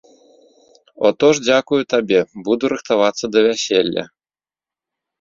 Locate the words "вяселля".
3.53-4.03